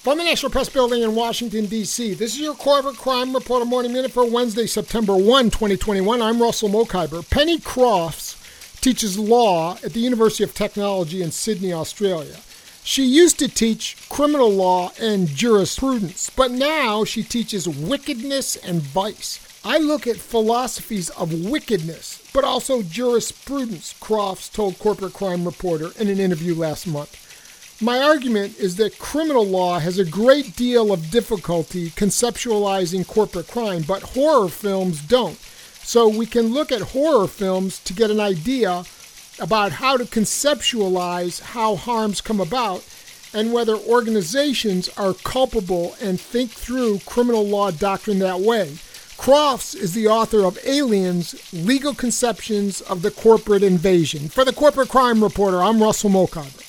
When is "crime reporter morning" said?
2.96-3.92